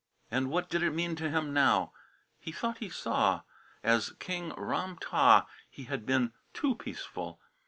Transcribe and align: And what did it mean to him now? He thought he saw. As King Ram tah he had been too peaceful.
And 0.31 0.49
what 0.49 0.67
did 0.67 0.81
it 0.81 0.95
mean 0.95 1.15
to 1.17 1.29
him 1.29 1.53
now? 1.53 1.93
He 2.39 2.51
thought 2.51 2.79
he 2.79 2.89
saw. 2.89 3.41
As 3.83 4.13
King 4.17 4.51
Ram 4.57 4.97
tah 4.99 5.45
he 5.69 5.83
had 5.83 6.07
been 6.07 6.33
too 6.53 6.73
peaceful. 6.73 7.39